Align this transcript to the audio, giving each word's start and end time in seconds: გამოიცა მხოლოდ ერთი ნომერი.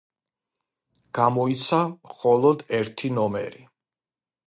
გამოიცა 1.19 1.83
მხოლოდ 1.93 2.67
ერთი 2.83 3.15
ნომერი. 3.21 3.67